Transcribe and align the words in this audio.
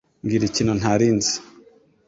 Mbwira 0.23 0.43
ikintu 0.47 0.73
ntari 0.79 1.07
nzi. 1.17 1.35